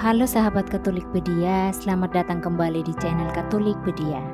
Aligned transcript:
Halo 0.00 0.24
sahabat 0.24 0.72
Katolikpedia, 0.72 1.76
selamat 1.76 2.16
datang 2.16 2.40
kembali 2.40 2.80
di 2.88 2.96
channel 3.04 3.28
Katolikpedia. 3.36 4.24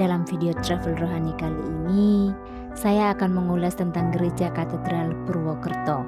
Dalam 0.00 0.24
video 0.24 0.56
travel 0.64 0.96
rohani 0.96 1.36
kali 1.36 1.60
ini, 1.60 2.32
saya 2.72 3.12
akan 3.12 3.36
mengulas 3.36 3.76
tentang 3.76 4.08
Gereja 4.16 4.48
Katedral 4.56 5.12
Purwokerto. 5.28 6.00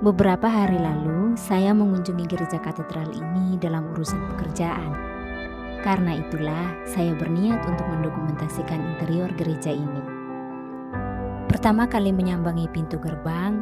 Beberapa 0.00 0.48
hari 0.48 0.80
lalu, 0.80 1.19
saya 1.34 1.74
mengunjungi 1.74 2.26
gereja 2.26 2.58
katedral 2.62 3.10
ini 3.10 3.58
dalam 3.58 3.86
urusan 3.94 4.18
pekerjaan. 4.34 4.94
Karena 5.80 6.18
itulah, 6.20 6.76
saya 6.84 7.16
berniat 7.16 7.64
untuk 7.64 7.88
mendokumentasikan 7.88 8.80
interior 8.94 9.32
gereja 9.34 9.72
ini. 9.72 10.02
Pertama 11.50 11.88
kali 11.88 12.14
menyambangi 12.14 12.70
pintu 12.70 13.00
gerbang, 13.00 13.58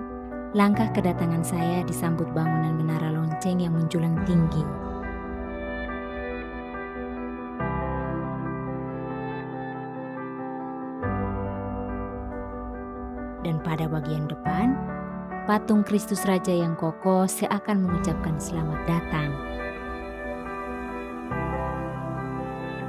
langkah 0.52 0.90
kedatangan 0.92 1.40
saya 1.40 1.86
disambut 1.86 2.28
bangunan 2.36 2.76
menara 2.76 3.14
lonceng 3.14 3.62
yang 3.62 3.72
menjulang 3.72 4.18
tinggi. 4.26 4.64
Dan 13.46 13.62
pada 13.62 13.88
bagian 13.88 14.28
depan, 14.28 14.97
patung 15.48 15.80
Kristus 15.80 16.28
Raja 16.28 16.52
yang 16.52 16.76
kokoh 16.76 17.24
seakan 17.24 17.80
mengucapkan 17.80 18.36
selamat 18.36 18.84
datang. 18.84 19.32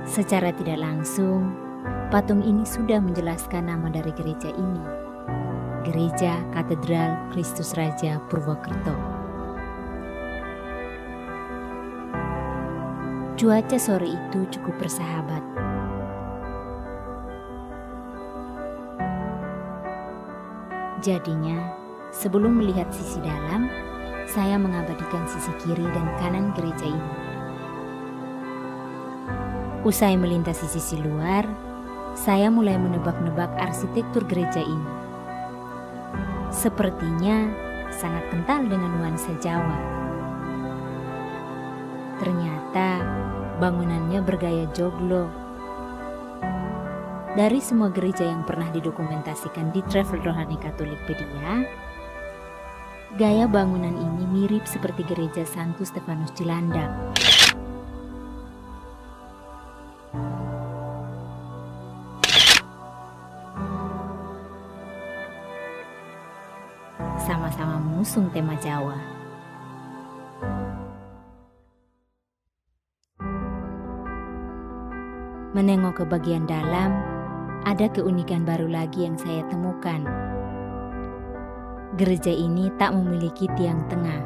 Secara 0.04 0.52
tidak 0.52 0.84
langsung, 0.84 1.56
patung 2.12 2.44
ini 2.44 2.68
sudah 2.68 3.00
menjelaskan 3.00 3.72
nama 3.72 3.88
dari 3.88 4.12
gereja 4.12 4.52
ini. 4.52 4.84
Gereja 5.88 6.44
Katedral 6.52 7.32
Kristus 7.32 7.80
Raja 7.80 8.20
Purwokerto. 8.28 8.92
Cuaca 13.40 13.78
sore 13.80 14.12
itu 14.12 14.44
cukup 14.52 14.76
bersahabat. 14.84 15.44
Jadinya, 21.00 21.79
Sebelum 22.10 22.58
melihat 22.58 22.90
sisi 22.90 23.22
dalam, 23.22 23.70
saya 24.26 24.58
mengabadikan 24.58 25.26
sisi 25.30 25.54
kiri 25.62 25.86
dan 25.94 26.10
kanan 26.18 26.54
gereja 26.58 26.90
ini. 26.90 27.12
Usai 29.86 30.18
melintasi 30.18 30.66
sisi 30.70 30.98
luar, 31.00 31.46
saya 32.18 32.50
mulai 32.50 32.76
menebak-nebak 32.76 33.54
arsitektur 33.62 34.26
gereja 34.26 34.60
ini. 34.62 34.90
Sepertinya 36.50 37.50
sangat 37.94 38.26
kental 38.34 38.66
dengan 38.66 38.92
nuansa 38.98 39.32
Jawa. 39.38 39.78
Ternyata 42.20 42.90
bangunannya 43.62 44.20
bergaya 44.26 44.66
joglo. 44.74 45.30
Dari 47.38 47.62
semua 47.62 47.94
gereja 47.94 48.26
yang 48.26 48.44
pernah 48.44 48.68
didokumentasikan 48.74 49.72
di 49.72 49.80
Travel 49.88 50.20
Rohani 50.26 50.58
Katolikpedia, 50.60 51.64
Gaya 53.18 53.50
bangunan 53.50 53.98
ini 53.98 54.24
mirip 54.30 54.70
seperti 54.70 55.02
gereja 55.02 55.42
Santo 55.42 55.82
Stefanus 55.82 56.30
Cilandak. 56.38 56.94
Sama-sama 67.18 67.82
mengusung 67.82 68.30
tema 68.30 68.54
Jawa. 68.62 68.94
Menengok 75.58 75.98
ke 75.98 76.04
bagian 76.06 76.46
dalam, 76.46 76.94
ada 77.66 77.90
keunikan 77.90 78.46
baru 78.46 78.70
lagi 78.70 79.10
yang 79.10 79.18
saya 79.18 79.42
temukan 79.50 80.06
gereja 81.98 82.30
ini 82.30 82.70
tak 82.78 82.94
memiliki 82.94 83.50
tiang 83.58 83.82
tengah. 83.90 84.20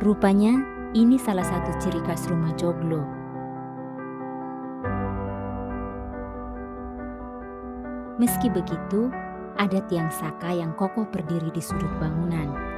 Rupanya, 0.00 0.54
ini 0.94 1.18
salah 1.18 1.44
satu 1.44 1.76
ciri 1.82 2.00
khas 2.06 2.30
rumah 2.30 2.54
joglo. 2.54 3.02
Meski 8.16 8.48
begitu, 8.48 9.12
ada 9.60 9.82
tiang 9.92 10.08
saka 10.08 10.54
yang 10.56 10.72
kokoh 10.72 11.04
berdiri 11.12 11.52
di 11.52 11.60
sudut 11.60 11.90
bangunan. 12.00 12.75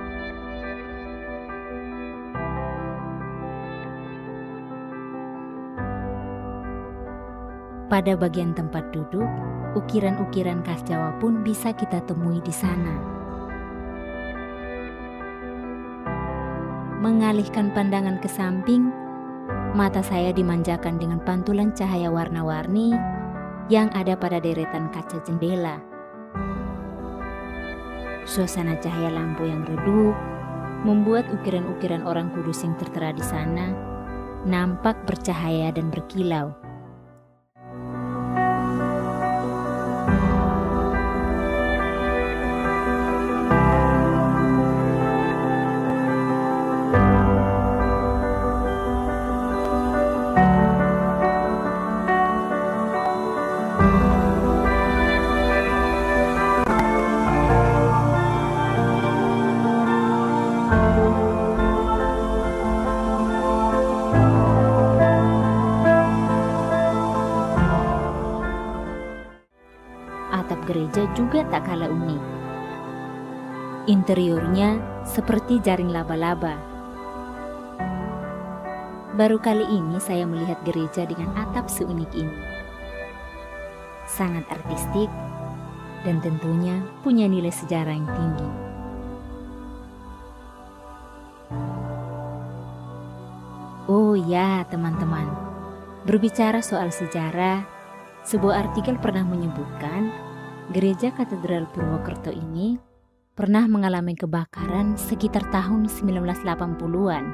Pada 7.88 8.20
bagian 8.20 8.52
tempat 8.52 8.92
duduk, 8.92 9.24
ukiran-ukiran 9.72 10.60
khas 10.60 10.84
Jawa 10.84 11.16
pun 11.16 11.40
bisa 11.40 11.72
kita 11.72 12.04
temui 12.04 12.36
di 12.44 12.52
sana. 12.52 12.92
Mengalihkan 17.00 17.72
pandangan 17.72 18.20
ke 18.20 18.28
samping, 18.28 18.92
mata 19.72 20.04
saya 20.04 20.36
dimanjakan 20.36 21.00
dengan 21.00 21.16
pantulan 21.24 21.72
cahaya 21.72 22.12
warna-warni 22.12 22.92
yang 23.72 23.88
ada 23.96 24.12
pada 24.20 24.36
deretan 24.36 24.92
kaca 24.92 25.24
jendela. 25.24 25.80
Suasana 28.28 28.76
cahaya 28.76 29.08
lampu 29.16 29.48
yang 29.48 29.64
redup 29.64 30.12
membuat 30.84 31.24
ukiran-ukiran 31.32 32.04
orang 32.04 32.28
kudus 32.36 32.60
yang 32.60 32.76
tertera 32.76 33.16
di 33.16 33.24
sana 33.24 33.72
nampak 34.44 35.00
bercahaya 35.08 35.72
dan 35.72 35.88
berkilau. 35.88 36.67
Juga 71.14 71.44
tak 71.48 71.68
kalah 71.68 71.88
unik. 71.88 72.22
Interiornya 73.88 74.76
seperti 75.08 75.64
jaring 75.64 75.88
laba-laba. 75.88 76.60
Baru 79.16 79.40
kali 79.40 79.64
ini 79.64 79.96
saya 79.98 80.28
melihat 80.28 80.60
gereja 80.62 81.08
dengan 81.08 81.32
atap 81.34 81.66
seunik 81.72 82.12
ini. 82.12 82.36
Sangat 84.04 84.44
artistik 84.52 85.08
dan 86.06 86.20
tentunya 86.20 86.84
punya 87.00 87.26
nilai 87.26 87.50
sejarah 87.50 87.96
yang 87.96 88.06
tinggi. 88.06 88.48
Oh 93.88 94.12
ya, 94.12 94.68
teman-teman. 94.68 95.26
Berbicara 96.04 96.60
soal 96.60 96.92
sejarah, 96.92 97.64
sebuah 98.20 98.68
artikel 98.68 99.00
pernah 99.00 99.24
menyebutkan 99.24 100.27
gereja 100.68 101.08
katedral 101.16 101.64
Purwokerto 101.72 102.28
ini 102.28 102.76
pernah 103.32 103.64
mengalami 103.64 104.12
kebakaran 104.12 105.00
sekitar 105.00 105.48
tahun 105.48 105.88
1980-an. 105.88 107.24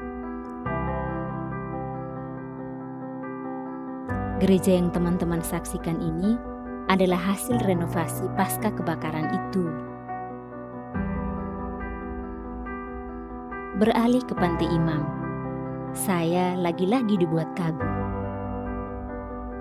Gereja 4.38 4.78
yang 4.78 4.94
teman-teman 4.94 5.42
saksikan 5.42 5.98
ini 5.98 6.38
adalah 6.86 7.18
hasil 7.18 7.58
renovasi 7.64 8.28
pasca 8.38 8.70
kebakaran 8.70 9.26
itu. 9.34 9.66
Beralih 13.82 14.22
ke 14.22 14.34
Pantai 14.38 14.70
Imam, 14.70 15.02
saya 15.90 16.54
lagi-lagi 16.54 17.18
dibuat 17.18 17.50
kagum 17.58 18.06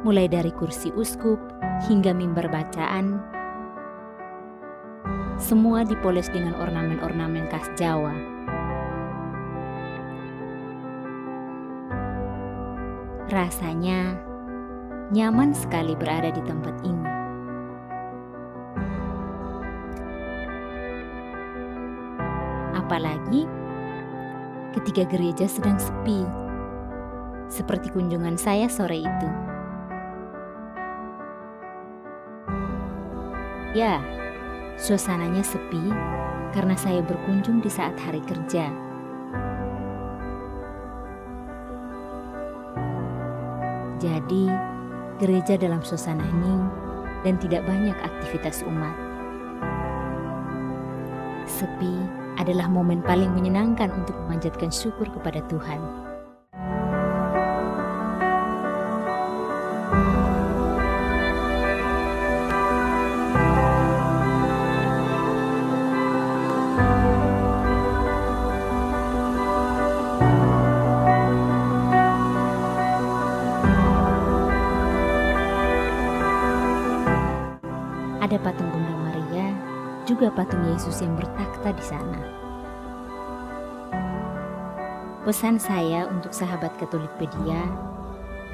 mulai 0.04 0.28
dari 0.28 0.52
kursi 0.52 0.92
uskup 1.00 1.40
hingga 1.88 2.12
mimbar 2.12 2.52
bacaan, 2.52 3.24
semua 5.41 5.81
dipoles 5.81 6.30
dengan 6.30 6.53
ornamen-ornamen 6.56 7.50
khas 7.50 7.68
Jawa. 7.74 8.13
Rasanya 13.33 14.13
nyaman 15.09 15.57
sekali 15.57 15.97
berada 15.97 16.30
di 16.30 16.41
tempat 16.45 16.75
ini. 16.85 17.07
Apalagi 22.77 23.50
ketika 24.77 25.06
gereja 25.09 25.50
sedang 25.50 25.81
sepi, 25.81 26.25
seperti 27.50 27.89
kunjungan 27.89 28.38
saya 28.38 28.69
sore 28.69 29.01
itu. 29.01 29.30
Ya, 33.74 33.97
suasananya 34.83 35.39
sepi 35.39 35.80
karena 36.51 36.75
saya 36.75 37.00
berkunjung 37.00 37.63
di 37.63 37.71
saat 37.71 37.95
hari 37.95 38.19
kerja. 38.27 38.68
Jadi, 44.03 44.51
gereja 45.24 45.56
dalam 45.56 45.80
suasana 45.80 46.19
hening 46.19 46.68
dan 47.24 47.39
tidak 47.39 47.63
banyak 47.63 47.95
aktivitas 47.95 48.68
umat. 48.68 48.91
Sepi 51.47 51.95
adalah 52.35 52.68
momen 52.68 53.00
paling 53.00 53.31
menyenangkan 53.31 53.88
untuk 53.95 54.19
memanjatkan 54.27 54.68
syukur 54.68 55.07
kepada 55.07 55.39
Tuhan. 55.47 56.12
Ada 78.24 78.40
patung 78.40 78.72
Bunda 78.72 78.96
Maria, 79.04 79.52
juga 80.08 80.31
patung 80.31 80.64
Yesus 80.72 81.04
yang 81.04 81.12
bertakhta 81.20 81.75
di 81.75 81.84
sana. 81.84 82.20
Pesan 85.28 85.60
saya 85.60 86.08
untuk 86.08 86.31
sahabat 86.31 86.72
Katolikpedia 86.80 87.68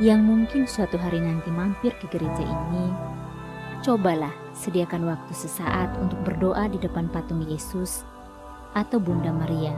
yang 0.02 0.26
mungkin 0.26 0.66
suatu 0.66 0.98
hari 0.98 1.22
nanti 1.22 1.54
mampir 1.54 1.94
ke 2.02 2.10
gereja 2.10 2.42
ini, 2.42 2.90
cobalah 3.86 4.34
sediakan 4.58 5.06
waktu 5.06 5.38
sesaat 5.38 6.02
untuk 6.02 6.18
berdoa 6.26 6.66
di 6.66 6.82
depan 6.82 7.06
patung 7.06 7.46
Yesus 7.46 8.02
atau 8.74 8.98
Bunda 8.98 9.30
Maria. 9.30 9.78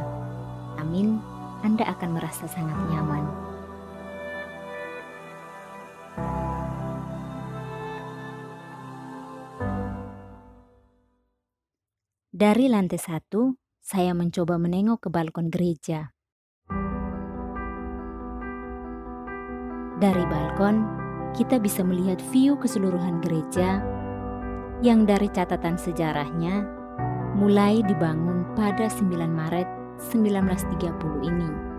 Amin, 0.80 1.20
Anda 1.68 1.84
akan 1.92 2.16
merasa 2.16 2.48
sangat 2.48 2.80
nyaman. 2.88 3.50
Dari 12.42 12.66
lantai 12.66 12.98
satu, 12.98 13.54
saya 13.78 14.18
mencoba 14.18 14.58
menengok 14.58 15.06
ke 15.06 15.10
balkon 15.14 15.54
gereja. 15.54 16.10
Dari 20.02 20.26
balkon, 20.26 20.82
kita 21.38 21.62
bisa 21.62 21.86
melihat 21.86 22.18
view 22.34 22.58
keseluruhan 22.58 23.22
gereja 23.22 23.86
yang 24.82 25.06
dari 25.06 25.30
catatan 25.30 25.78
sejarahnya 25.78 26.66
mulai 27.38 27.86
dibangun 27.86 28.42
pada 28.58 28.90
9 28.90 29.06
Maret 29.30 29.70
1930 30.02 31.22
ini. 31.22 31.71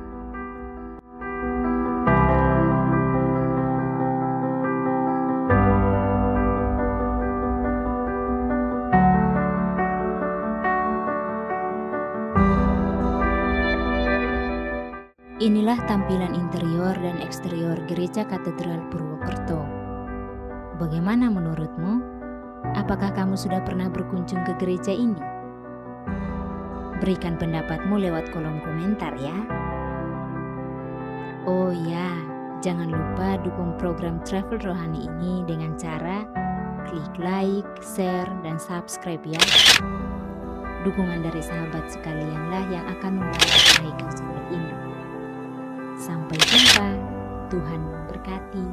Inilah 15.43 15.75
tampilan 15.91 16.39
interior 16.39 16.94
dan 16.94 17.19
eksterior 17.19 17.75
Gereja 17.91 18.23
Katedral 18.23 18.79
Purwokerto. 18.94 19.59
Bagaimana 20.79 21.35
menurutmu? 21.35 21.99
Apakah 22.79 23.11
kamu 23.11 23.35
sudah 23.35 23.59
pernah 23.67 23.91
berkunjung 23.91 24.39
ke 24.47 24.55
gereja 24.62 24.94
ini? 24.94 25.19
Berikan 27.03 27.35
pendapatmu 27.43 27.99
lewat 28.06 28.31
kolom 28.31 28.62
komentar 28.62 29.19
ya. 29.19 29.35
Oh 31.50 31.75
ya, 31.75 32.15
jangan 32.62 32.94
lupa 32.94 33.43
dukung 33.43 33.75
program 33.83 34.23
Travel 34.23 34.62
Rohani 34.62 35.11
ini 35.11 35.43
dengan 35.43 35.75
cara 35.75 36.23
klik 36.87 37.19
like, 37.19 37.67
share, 37.83 38.31
dan 38.47 38.62
subscribe 38.62 39.27
ya. 39.27 39.43
Dukungan 40.87 41.27
dari 41.27 41.43
sahabat 41.43 41.91
sekalianlah 41.91 42.62
yang 42.71 42.87
akan 42.94 43.27
membawa 43.27 43.59
kebaikan 43.75 44.11
seperti 44.15 44.55
ini. 44.55 44.92
Sampai 46.02 46.34
jumpa, 46.50 46.99
Tuhan 47.46 47.78
memberkati. 47.78 48.66